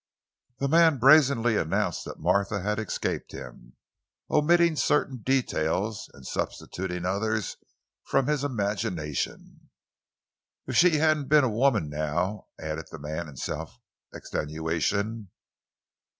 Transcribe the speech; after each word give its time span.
The 0.57 0.67
man 0.67 0.97
brazenly 0.97 1.55
announced 1.57 2.05
that 2.05 2.17
Martha 2.19 2.61
had 2.63 2.79
escaped 2.79 3.33
him, 3.33 3.73
omitting 4.31 4.75
certain 4.75 5.17
details 5.17 6.09
and 6.15 6.25
substituting 6.25 7.05
others 7.05 7.57
from 8.05 8.25
his 8.25 8.43
imagination. 8.43 9.69
"If 10.65 10.75
she 10.75 10.95
hadn't 10.97 11.27
been 11.29 11.43
a 11.43 11.49
woman, 11.49 11.87
now," 11.87 12.47
added 12.59 12.87
the 12.89 12.97
man 12.97 13.27
in 13.29 13.37
self 13.37 13.77
extenuation. 14.11 15.29